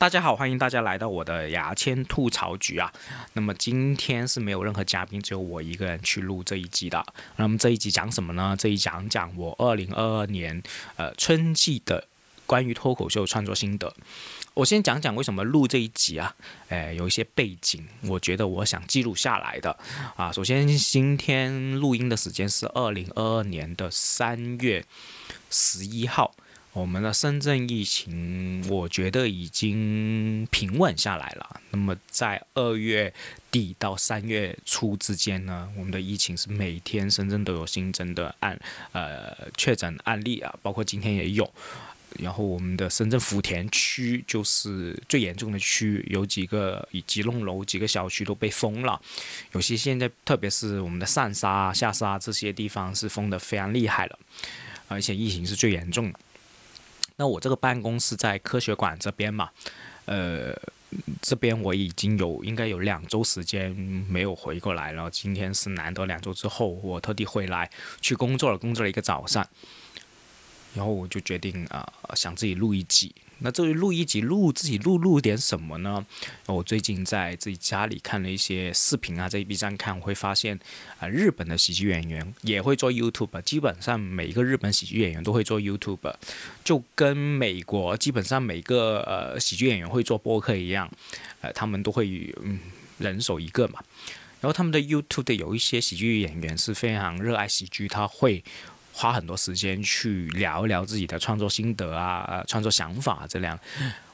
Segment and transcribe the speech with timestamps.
[0.00, 2.90] 大家好，欢迎大家来到我的牙签吐槽局啊。
[3.34, 7.04] 那么今天是没有任何嘉宾，只有我一个人去录这一集的。
[7.36, 8.56] 那么这一集讲什么呢？
[8.58, 10.62] 这一讲讲我二零二二年
[10.96, 12.08] 呃春季的
[12.46, 13.94] 关于脱口秀创作心得。
[14.54, 16.34] 我先讲讲为什么录这一集啊？
[16.70, 19.78] 诶，有一些背景，我觉得我想记录下来的
[20.16, 20.32] 啊。
[20.32, 24.82] 首先，今天录音的时间是二零二二年的三月
[25.50, 26.34] 十一号。
[26.72, 31.60] 我们的深圳疫情，我觉得已经平稳下来了。
[31.70, 33.12] 那么在二月
[33.50, 38.58] 底到三月初之间呢，我们的疫情是每天深圳都有新增的案，
[38.92, 41.50] 呃，确诊案例啊，包括今天也有。
[42.18, 49.00] 然后我们的深圳福田区就是最严重的区，有几个几栋楼、几个小区都被封了。
[49.52, 54.18] 有些现在，特别是我们的上沙、下沙这些地方是封的非常厉害了，
[54.88, 56.18] 而且疫情是最严重的。
[57.20, 59.50] 那我这个办公室在科学馆这边嘛，
[60.06, 60.58] 呃，
[61.20, 63.70] 这边我已经有应该有两周时间
[64.08, 65.10] 没有回过来了。
[65.10, 69.46] 今天是难得两周之后，我特地回来去工作了，工作了一个早上。
[70.74, 73.14] 然后我就决定啊，想自己录一集。
[73.42, 76.04] 那至于录一集，录自己录录点什么呢？
[76.44, 80.60] 我最近在自己家里看了一些视频啊，在 B 站看，我会发现
[80.98, 83.40] 啊，日本的喜剧演员也会做 YouTube。
[83.40, 86.14] 基本上每一个日本喜剧演员都会做 YouTube，
[86.62, 90.90] 就跟美国基本上每个呃喜剧演员会做播客一样，
[91.40, 92.60] 呃，他们都会嗯
[92.98, 93.82] 人手一个嘛。
[94.42, 98.44] 然后他们的 YouTube 的有一些喜剧演员是非常热爱喜剧，他会。
[98.92, 103.58] 花很多时间去聊一聊自己的创作心得啊，创作想法这样。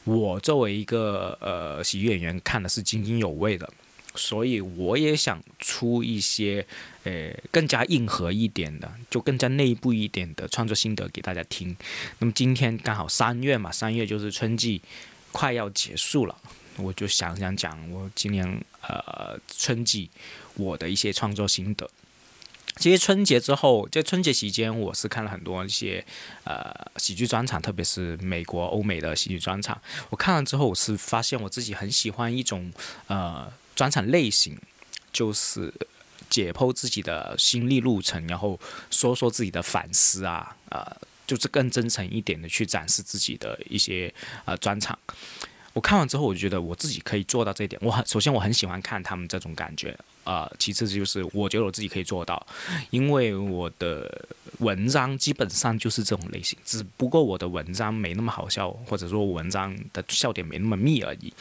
[0.04, 3.68] 我作为一个呃喜剧演员，看的是津津有味的，
[4.14, 6.64] 所以我也想出一些
[7.02, 11.76] 呃更加硬核一点的，就更加内部一点的创作心得给大家听。
[12.20, 14.80] 那么今天刚好三月嘛，三月就是春季
[15.32, 16.36] 快要结束了，
[16.76, 18.46] 我就想想讲我今年
[18.82, 20.08] 呃春季
[20.54, 21.90] 我的一些创作心得。
[22.76, 26.04] 其实春节之后，在春节期间，我是看了很多一些
[26.44, 29.80] 呃喜剧专场，特别是美国、欧美的喜剧专场。
[30.10, 32.70] 我看了之后，我是发现我自己很喜欢一种
[33.06, 34.58] 呃专场类型，
[35.10, 35.72] 就是
[36.28, 38.60] 解剖自己的心历路程，然后
[38.90, 40.84] 说说自己的反思啊，呃，
[41.26, 44.12] 就是更真诚一点的去展示自己的一些
[44.44, 44.98] 呃专场。
[45.72, 47.80] 我看完之后，我就觉得我自己可以做到这一点。
[47.82, 49.98] 我很首先我很喜欢看他们这种感觉。
[50.26, 52.44] 啊，其次就是我觉得我自己可以做到，
[52.90, 54.26] 因为我的
[54.58, 61.32] 文章基本上就是这种类型，只不过我的文章没那么好笑，或者说文章的笑点没那么密而已。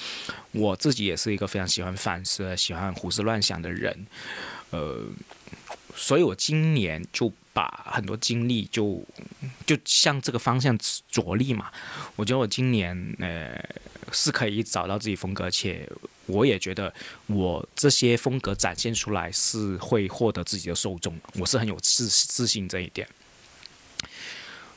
[0.51, 4.05] 我自己也是一个非常喜欢反思、喜欢胡思乱想的人，
[4.69, 5.03] 呃，
[5.95, 9.03] 所以我今年就把很多精力就
[9.65, 10.77] 就向这个方向
[11.09, 11.71] 着力嘛。
[12.15, 13.59] 我觉得我今年呃
[14.11, 15.89] 是可以找到自己风格，且。
[16.27, 16.93] 我也觉得
[17.27, 23.07] 我这些风格展现出来是会获得自己的受众，我是很有自自信这一点。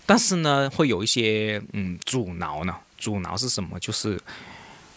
[0.04, 3.78] 但是呢，会有一些嗯阻挠呢，阻挠是什么？
[3.78, 4.20] 就是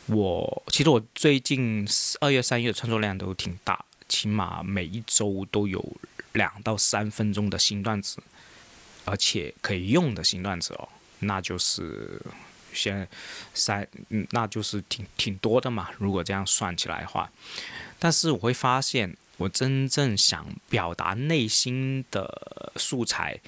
[0.08, 1.88] 我其实我最近
[2.20, 5.84] 二月三月创作量都挺大，起码每一周都有
[6.34, 8.18] 两到三分钟的新段子，
[9.06, 10.90] 而且可以用的新段子哦，
[11.20, 12.22] 那就是。
[12.74, 13.08] 先
[13.54, 15.90] 三，嗯，那就是挺挺多的嘛。
[15.98, 17.32] 如果这样算起来的话，
[18.00, 23.40] 但是我会发现，我真正想表达内心的素材，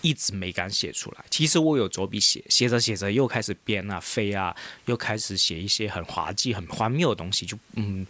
[0.00, 1.24] 一直没敢写出来。
[1.30, 4.54] 其实我有着笔写，写着写着又开始编啊飞啊，
[4.86, 8.06] 又开始写一些很滑稽、很荒谬的东西，就嗯。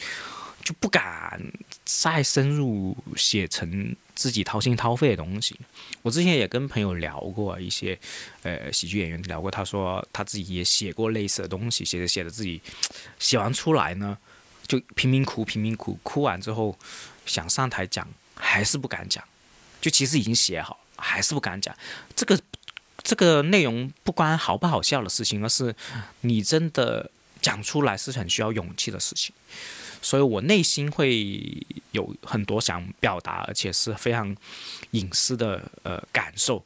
[0.62, 1.40] 就不敢
[1.84, 5.58] 再深入写成自己掏心掏肺的东西。
[6.02, 7.98] 我之前也跟朋友聊过一些，
[8.42, 12.60] 呃，喜剧演员聊过，他说他自己也写过类似的东西，写着写着自己
[13.18, 14.16] 写完出来呢，
[14.66, 16.78] 就贫民窟贫民窟哭完之后
[17.26, 19.22] 想上台讲，还是不敢讲。
[19.80, 21.74] 就其实已经写好，还是不敢讲。
[22.14, 22.38] 这个
[23.02, 25.74] 这个内容不关好不好笑的事情，而是
[26.20, 27.10] 你真的
[27.42, 29.34] 讲出来是很需要勇气的事情。
[30.00, 34.34] 所以我内心会有很多想表达，而且是非常
[34.91, 36.65] 隐私的呃感受，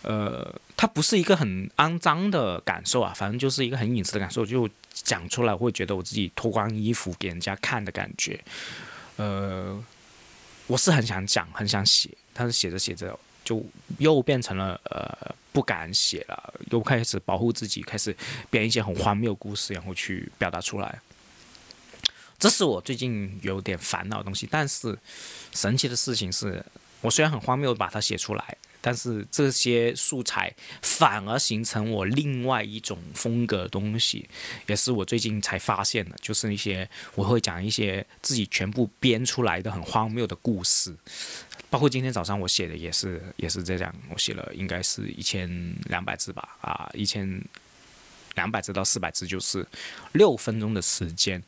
[0.00, 8.42] 呃，它不是一个很肮脏的感受啊，反正就是一个很隐私的感受，就讲出来会觉得我自己脱光衣服给人家看的感觉，
[9.16, 9.78] 呃，
[10.66, 13.62] 我是很想讲，很想写，但是写着写着就
[13.98, 18.16] 又变成了呃不敢写了，都开始保护自己，开始
[18.48, 20.98] 编一些很荒谬故事，然后去表达出来。
[22.38, 24.98] 这是我最近有点烦恼的东西，但是
[25.52, 26.64] 神奇的事情是，
[27.02, 34.28] 我虽然很荒谬把它写出来，但是这些素材反而形成我另外一种风格的东西，
[34.66, 40.94] 也是我最近才发现的，就是一些我会讲一些自己全部编出来的很荒谬的故事，
[41.68, 47.42] 包括今天早上我写的也是也是这样，我写了应该是一千两百字吧，啊，一千
[48.34, 49.66] 两百字到四百字，就是
[50.12, 51.42] 六分钟的时间。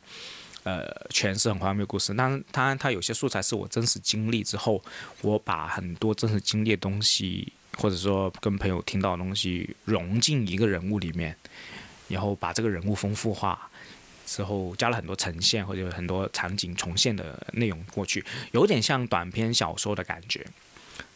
[0.63, 2.13] 呃，全是很荒谬故事。
[2.13, 4.81] 但当然，它有些素材是我真实经历之后，
[5.21, 11.35] 我把很多真实经历的东西，或者说跟朋友听到的东西，融进一个人物里面，
[12.07, 13.69] 然后把这个人物丰富化，
[14.25, 18.23] 之后加了很多呈现或者很多场景重现的内容过去，
[18.53, 20.45] 有点像短篇小说的感觉，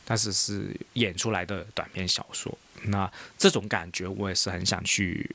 [0.04, 2.58] 但是是演出来的短篇小说。
[2.84, 5.34] 那这种感觉，我也是很想去。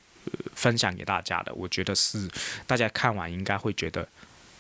[0.55, 2.29] 分享给大家的，我觉得是
[2.67, 4.07] 大家看完应该会觉得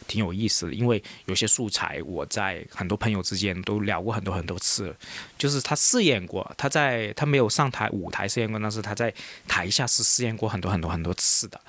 [0.08, 4.94] 挺有意思的，因为有些素材我在很多朋友之间都聊过很多很多次，
[5.38, 9.12] 就是他试验过，他在他没有上台舞台试验过，但是他在
[9.46, 11.60] 台下是试验过很多很多很多次的，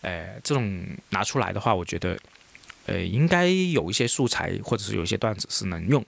[0.00, 2.18] 呃，这种拿出来的话，我觉得
[2.86, 6.04] 呃应该有一些素材或者是有一些段子是能用，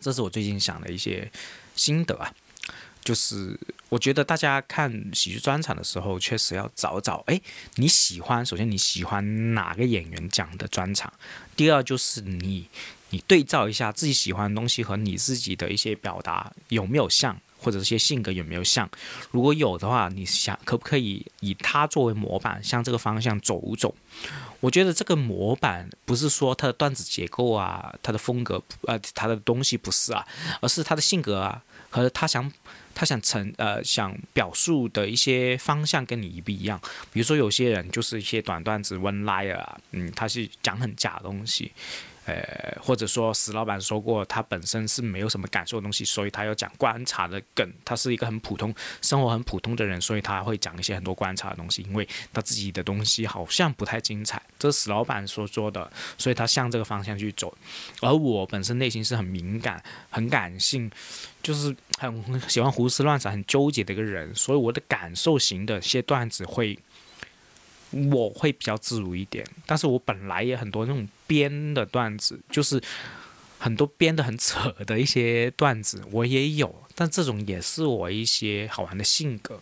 [0.00, 1.30] 这是我最近想的一些
[1.76, 2.32] 心得啊。
[3.04, 3.58] 就是
[3.90, 7.38] 我觉得大家看喜剧专场的时候，确实要找找，哎，
[7.74, 11.12] 你喜欢，首先你喜欢哪个演员讲的专场，
[11.54, 12.66] 第二就是你，
[13.10, 18.90] 你对照一下自己喜欢的东西和你自己的一些表达有没有像，或者一些性格有没有像，
[19.30, 23.94] 如果有的话，你想可不可以以他作为模板，向这个方向走走？
[24.60, 30.26] 我觉得这个模板不是说他的段子结构啊，他的风格，呃，他的东西不是啊，
[30.62, 31.62] 而是他的性格啊。
[31.90, 32.52] 和他想，
[32.94, 36.80] 他想成呃想表述的一些方向跟你一不一样。
[37.12, 41.72] 比如说有些人就是一些短段子，one line 啊，嗯，他是讲很假的东西。
[42.26, 47.70] 呃，或者说史老板说过，他本身是没有什么感受的东西，所以他要讲观察的梗。
[47.84, 54.40] 他是一个很普通、生活很普通的人，所以他会讲一些很多观察的东西，因为他自己的东西好像不太精彩。
[54.58, 57.54] 这是史老板所说的，所以他向这个方向去走。
[58.00, 60.90] 而我本身内心是很敏感、很感性，
[61.42, 66.78] 就是很喜欢胡思乱想、很纠结的一个人，所以我的感受型的一些段子会。
[68.10, 72.80] 我会比较自如一点，但是我本来也很多那种编的段子，就是
[73.58, 79.60] 很多编的很扯的一些段子，我也有，但这种也是我一些好玩的性格。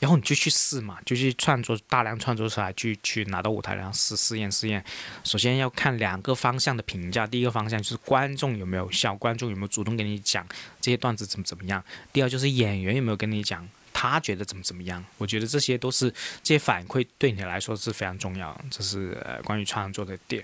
[0.00, 4.84] 然后你就去试嘛，就去创作，大量创作出来，去去拿到舞台上试试验试验。
[5.22, 10.44] 首先要看两个方向的评价，第一个方向就是观众有没有笑，观众有没有主动跟你讲
[10.80, 11.80] 这些段子怎么怎么样；
[12.12, 13.68] 第二就是演员有没有跟你讲。
[14.00, 15.04] 他觉得怎么怎么样？
[15.16, 16.08] 我觉得这些都是
[16.40, 18.56] 这些反馈对你来说是非常重要。
[18.70, 20.40] 这是关于创作的点。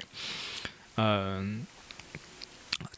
[0.96, 1.64] 嗯，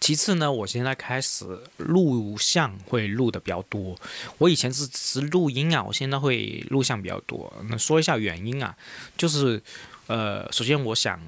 [0.00, 1.44] 其次呢，我现在开始
[1.76, 3.94] 录像会录的比较多。
[4.38, 7.52] 我以前是只录音啊，我现在会录像比较多。
[7.68, 8.74] 那说一下原因啊，
[9.18, 9.62] 就是
[10.06, 11.20] 呃，首先我想。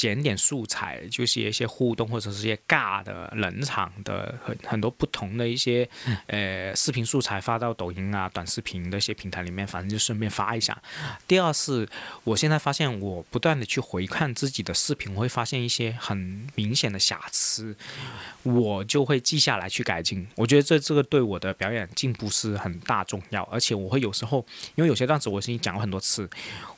[0.00, 5.86] 剪点素材，就是一些互动或者是一些尬的冷场的很很多不同的一些
[6.26, 10.82] 呃视频素材发到抖音啊短视频的一些平台里面，反正就顺便发一下。
[11.28, 11.86] 第二是，
[12.24, 17.76] 我现在发现我不断的去回看自己的视频，我会发现一些很明显的瑕疵，
[18.42, 20.26] 我就会记下来去改进。
[20.34, 26.30] 我觉得这这个对我的表演进步是很大重要，而且我会有时候因为有些段子我已经讲过很多次，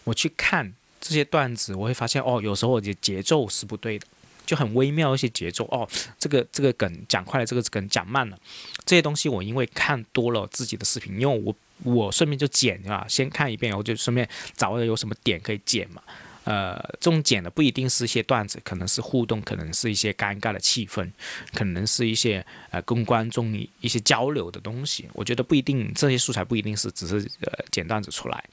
[0.02, 0.74] 我去看。
[1.02, 4.06] 这些段子我会发现哦，有时候我的节奏是不对的，
[4.46, 5.86] 就很微妙一些节奏哦。
[6.16, 8.38] 这个这个梗讲快了，这个梗讲慢了。
[8.86, 16.00] 这些东西我因为看多了自己的视频，因为我我顺便就剪啊，先看一遍，然后就顺便找有什么点可以剪嘛。
[16.44, 21.08] 呃，这种剪的不一定是一些段子，可能是互动，可能是一些尴尬的气氛，
[21.54, 25.08] 可能是一些呃跟观众一些交流的东西。
[25.12, 28.44] 我觉得不一定这些素材不一定是只是呃剪段子出来。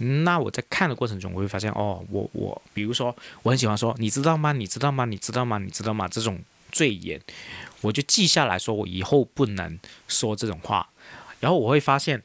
[0.00, 4.52] 那我在看的过程中，我会发现，哦，我我，比如说，我很喜欢说，你知道吗？
[4.52, 5.04] 你知道吗？
[5.04, 5.58] 你知道吗？
[5.58, 6.08] 你知道吗？
[6.08, 6.40] 这种
[6.70, 7.20] 赘言，
[7.82, 9.78] 我就记下来说，我以后不能
[10.08, 10.88] 说这种话。
[11.40, 12.22] 然后我会发现，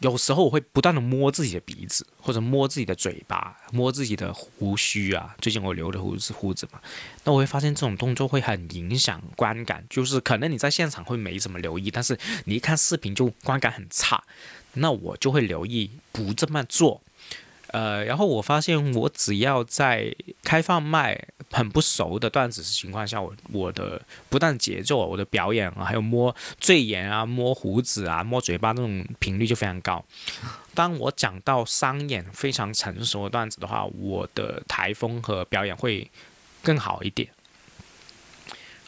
[0.00, 5.34] 有时候我会不断的摸自己的鼻子，或者摸自己的嘴巴，摸自己的胡须啊。
[5.40, 6.80] 最近我留的胡子胡子嘛，
[7.24, 14.22] 那我会发现这种动作会很影响观感，就是可能你在现场会没怎么留意，但是你一看视频就观感很差。
[14.74, 17.02] 那我就会留意不这么做，
[17.68, 30.04] 呃，然后我发现我只要在开放麦很不熟的段子情况下，我我的不但节奏，我的表演啊，还有摸醉眼啊、摸胡子啊、摸嘴巴那种频率就非常高。
[30.74, 36.10] 当我讲到商演非常成熟的段子的话，我的台风和表演会
[36.62, 37.28] 更好一点。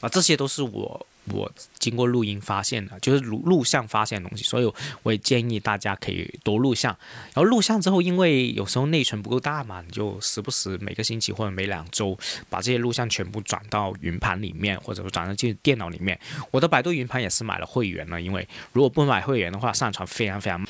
[0.01, 4.73] 啊，这些都是我我经过录音发现的，就是录录像发现的东西，所以
[5.03, 6.97] 我也建议大家可以多录像。
[7.35, 12.19] 然后录像之后，因为有时候内存不够大嘛，你就时不时每个星期或者每两周
[12.49, 16.19] 把这些录像全部转到云盘里面，或者说转到进电脑里面。
[16.51, 20.69] 我的百度云盘也是买了会员了，因为如果不买会员的话，上传非常非常慢。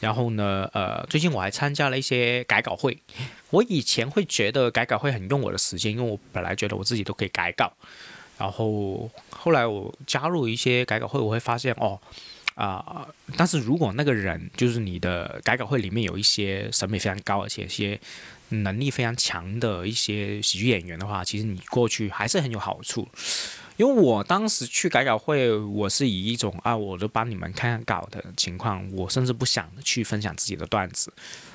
[0.00, 2.98] 然后呢，呃，最近我还参加了一些改稿会。
[3.50, 7.72] 我以前会觉得改稿会很用我的时间，因为我本来觉得我自己都可以改稿。
[8.42, 11.96] 然后后来我加入一些改稿会，我会发现哦，
[12.56, 13.06] 啊，
[13.36, 18.00] 但是如果那个人就是你的改稿会里面有一些审美非常高，而且一些
[18.48, 23.06] 能力非常强的一些喜剧演员的话，其实你过去还是很有好处。
[23.76, 31.12] 因为我当时去改稿会，我是以一种啊，我都帮你们看看稿的情况，我甚至不想去分享自己的段子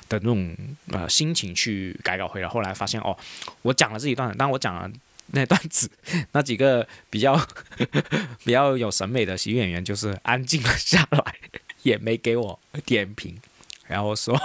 [0.07, 0.55] 的那种
[0.93, 2.47] 呃心情去改稿会了。
[2.47, 3.17] 后来发现哦，
[3.61, 4.89] 我讲了自己段子，但我讲了。
[5.27, 5.89] 那段子，
[6.31, 7.37] 那几个比较
[8.45, 11.35] 比较有审美的喜剧演员就是安静了下来，
[11.83, 13.37] 也没给我点评，
[13.87, 14.39] 然后说，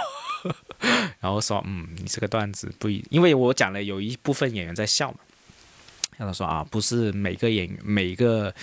[1.21, 5.19] 然后说，嗯，你这个段子不一，因为我讲了有一部分演员在笑嘛，
[6.17, 8.53] 然后说啊，不是每个演员每个，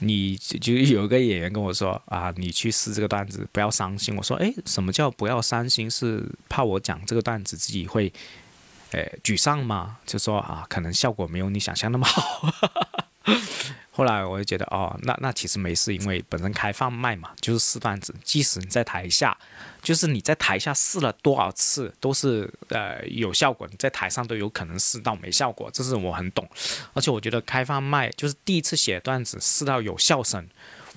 [0.00, 5.90] 你就有个演员跟我说啊，你去试这个段子不要伤心，我说，哎，什么叫不要伤心？
[5.90, 8.12] 是怕我讲这个段子自己会。
[8.96, 12.50] 呃，沮丧嘛，就说啊，可能效果没有你想象那么好。
[13.92, 19.36] 后来我就觉得，哦，那那其实没事，因为本身开放麦嘛，就是试段子，即使你在台下，
[19.82, 26.48] 就是你在台下试了多少次都是呃有效果，你在台上都有可能试到没效果，这是我很懂。
[26.94, 30.48] 而且我觉得开放麦就是第一次写段子试到有笑声。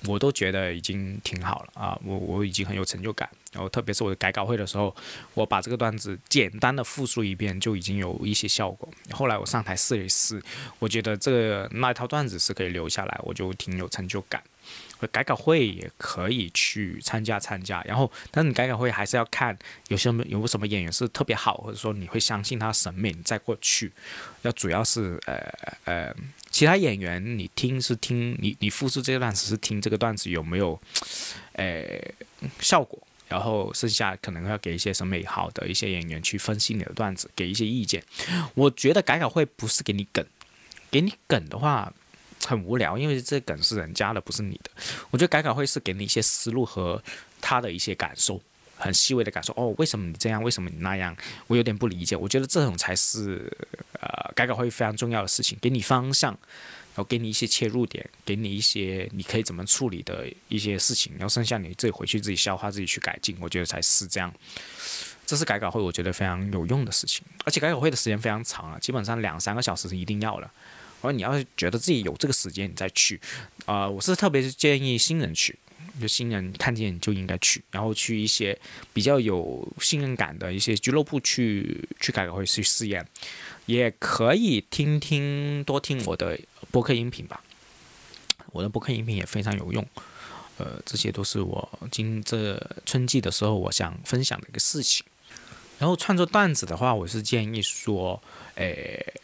[0.06, 3.28] 我都觉得已经挺好了啊，我我已经很有成就感。
[3.52, 4.94] 然后特别是我改稿会的时候，
[5.34, 8.88] 我把这个段子简单的复述一遍，就已经有一些效果。
[9.10, 10.40] 后来我上台试一试，
[10.78, 14.42] 我觉得这个那一套段子是可以留下来，我就挺有成就感。
[15.10, 23.90] 改稿会也可以去参加参加，然后，但是你改稿会还是要看有些有什么演员是特别好，或者说你会相信他审美，你再过去。
[24.42, 25.34] 要主要是呃
[25.84, 26.14] 呃，
[26.60, 30.78] 其他演员你听是听你你复述这段子是听这个段子有没有
[31.56, 31.82] 呃
[32.60, 32.98] 效果，
[33.28, 38.04] 然后剩下可能要给一些审美好的一些演员去分析你的段子，给一些意见。
[38.52, 40.22] 我觉得改稿会不是给你梗，
[40.90, 41.90] 给你梗的话。
[42.46, 44.70] 很无聊，因为这梗是人家的，不是你的。
[45.10, 47.02] 我觉得改稿会是给你一些思路和
[47.40, 48.38] 他的一些感受，
[48.80, 49.52] 很细微的感受。
[49.56, 50.42] 哦，为什么你这样？
[50.42, 51.16] 为什么你那样？
[51.46, 52.16] 我有点不理解。
[52.16, 53.50] 我觉得这种才是
[54.00, 63.36] 呃改稿会非常重要的事情，给你方向，然后给你一些切入点，给你一些你可以怎么处理的一些事情，然后剩下你自己回去自己消化，自己去改进。
[63.40, 64.34] 我觉得才是这样。
[65.26, 70.50] 这是改稿会，我觉得非常有用的事情，而且改稿会的时间非常长啊，基本上两三个小时是一定要的。
[71.02, 73.20] 而你要是觉得自己有这个时间，你再去，
[73.64, 75.56] 啊，我是特别建议新人去，
[75.98, 78.58] 就新人看见就应该去，然后去一些
[78.92, 83.06] 比较有信任感的一些俱乐部去去改革会去试验，
[83.64, 86.38] 也可以听听多听我的
[86.70, 87.42] 播客音频吧，
[88.52, 89.86] 我的播客音频也非常有用，
[90.58, 95.04] 呃，这些都是我今这春季的时候我想分享的一个事情。
[95.78, 98.22] 然后创作段子的话，我是建议说，
[98.56, 99.14] 诶。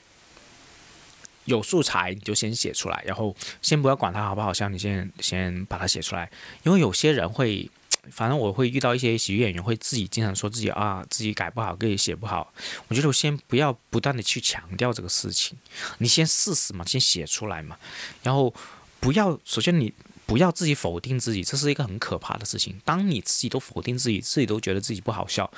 [1.47, 6.31] 有素材你就先写出来，然后先不要管它好不好笑，你先先把它写出来。
[6.63, 7.69] 因为有些人会，
[8.11, 12.53] 反正我会遇到一些喜剧演员会自己经常说自己啊自己改不好，自己写不好。
[12.89, 15.57] 我觉得我先不要不断的去强调这个事情，
[15.99, 17.77] 你先试试嘛，先写出来嘛。
[18.23, 18.53] 然后
[19.01, 19.93] 不要，首先你
[20.27, 22.81] 不要自己否定自己，这是一个很可怕的事情。
[22.85, 25.49] 当你自己都否定自己，自己都觉得自己不好笑。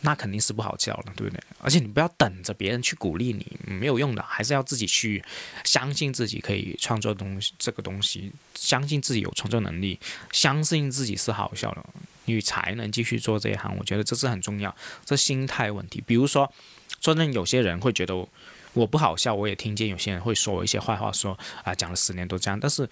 [0.00, 1.42] 那肯定是不好笑了，对不对？
[1.60, 5.22] 而且你不要等着别人去鼓励你，没有用的，还是要自己去
[5.64, 9.98] 相信自己可以创作东西，这个东西，相信自己有创作能力，
[10.30, 11.84] 相信自己是好笑的，
[12.26, 13.76] 你才能继续做这一行。
[13.76, 14.72] 我觉得这是很重要，
[15.04, 16.00] 这心态问题。
[16.06, 16.48] 比如说，
[17.00, 18.14] 说真有些人会觉得
[18.74, 22.88] 我不好笑，我也听见有些人会说我一些坏话，说啊讲了十年都这样，但是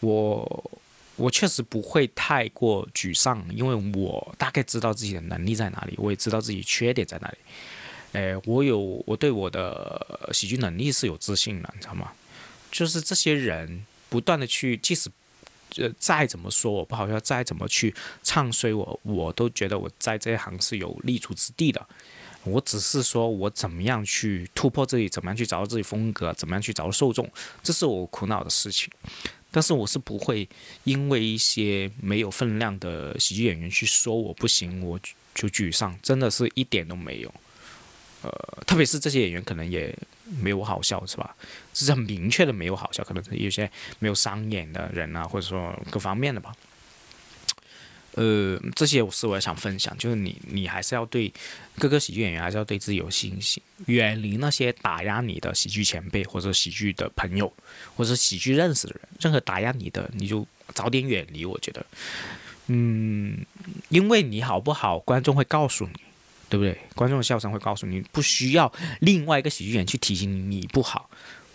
[0.00, 0.70] 我。
[1.18, 7.36] 我确实不会太过沮丧，因为我大概知道自己的能力在哪里，我也知道自己缺点在哪里。
[8.12, 12.12] 诶，我有我对我的喜剧能力是有自信的，你知道吗？
[12.70, 15.10] 就是这些人不断的去，即使
[15.76, 21.84] 呃再怎么说我不好笑，再怎么去唱衰我，我都觉得我在这一行是有立足之地的。
[22.44, 27.28] 我只是说我怎么样去突破自己，怎么样去找到自己风格，怎么样去找到受众，
[27.62, 28.88] 这是我苦恼的事情。
[29.50, 30.48] 但是我是不会
[30.84, 34.98] 因为一些没有分量的喜剧演员去说我不行，我
[35.34, 37.32] 就沮丧，真的是一点都没有。
[38.20, 38.30] 呃，
[38.66, 39.96] 特别是这些演员可能也
[40.42, 41.36] 没有好笑是吧？
[41.72, 46.52] 是很明确的没有好笑，可能有些没有商演的人啊，或者说各方面的吧。
[48.18, 51.32] 呃，这些我是我想分享，就是你你还是要对
[51.78, 57.52] 各个喜剧演员还是要对自己有信心，远离那些打压你的喜剧前辈或者喜剧的朋友，
[57.94, 60.44] 或者喜剧认识的人，任何打压你的你就
[60.74, 61.44] 早点远离。
[61.44, 61.86] 我觉得，
[62.66, 63.38] 嗯，
[63.88, 65.92] 因为你好不好，观众会告诉你。
[66.50, 66.78] 对不对？
[66.94, 71.10] 观众的笑声会告诉你，不需要另外一个喜剧演员去提醒你你不好，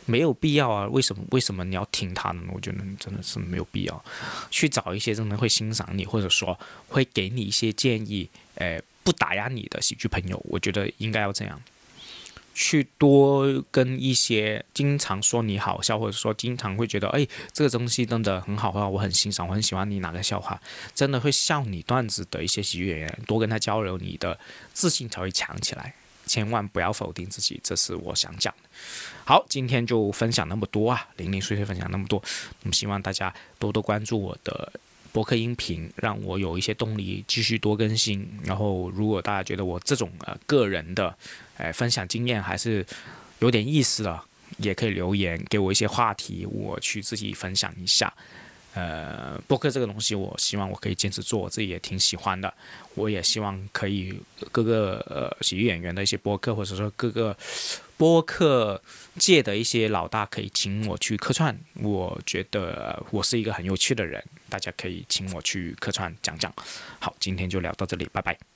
[0.06, 0.88] 没有必要啊。
[0.88, 1.24] 为什么？
[1.32, 2.42] 为什么你要听他呢？
[2.54, 4.06] 我觉得真的是没有必要。
[4.50, 6.58] 去找一些真的会欣赏你，或者说
[6.88, 11.62] 会给你一些建议，诶，不打压你的喜剧朋友，我觉得应该要这样。
[12.56, 20.62] 去多跟一些经常说你好笑，或者说经常会觉得哎这个东西真的很好啊，我很欣赏，我很喜欢你哪个笑话，
[20.94, 24.40] 真的会笑你段子的一些喜剧演员，多跟他交流，你的
[24.72, 25.96] 自信才会强起来。
[26.26, 28.70] 千万不要否定自己，这是我想讲的。
[29.26, 32.22] 好，今天就分享那么多啊，零零碎碎分享那么多，
[32.62, 34.72] 那么希望大家多多关注我的。
[35.12, 38.28] 博客音频让我有一些动力继续多更新。
[38.44, 41.16] 然后，如果大家觉得我这种呃个人的，
[41.56, 42.84] 哎分享经验还是
[43.38, 44.20] 有点意思的，
[44.58, 48.12] 也可以留言给我一些话题，我去自己分享一下。
[48.74, 52.52] 呃，播客这个东西，我希望我可以坚持做，我自己也挺喜欢的。
[52.96, 54.20] 我也希望可以
[54.52, 57.38] 各个呃喜剧演员的一些播客，或者说各个
[57.98, 58.82] 播客
[59.20, 61.56] 界的一些老大，可以请我去客串。
[61.76, 66.52] 我觉得我是一个很有趣的人，大家可以请我去客串讲讲。
[67.00, 68.53] 好，今天就聊到这里，拜拜。